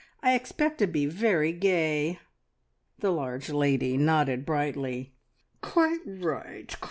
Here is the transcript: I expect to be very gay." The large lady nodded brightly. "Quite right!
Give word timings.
I 0.23 0.33
expect 0.33 0.79
to 0.79 0.87
be 0.87 1.05
very 1.05 1.51
gay." 1.53 2.17
The 2.97 3.11
large 3.11 3.51
lady 3.51 3.97
nodded 3.97 4.47
brightly. 4.47 5.13
"Quite 5.61 5.99
right! 6.07 6.75